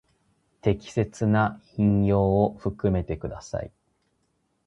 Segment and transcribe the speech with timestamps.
[0.61, 3.71] 適切な引用を含めてください。